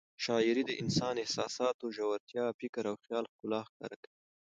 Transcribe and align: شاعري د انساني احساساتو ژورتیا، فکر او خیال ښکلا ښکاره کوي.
شاعري 0.25 0.63
د 0.67 0.71
انساني 0.81 1.19
احساساتو 1.23 1.85
ژورتیا، 1.97 2.43
فکر 2.59 2.83
او 2.91 2.95
خیال 3.03 3.25
ښکلا 3.31 3.59
ښکاره 3.69 3.95
کوي. 4.01 4.13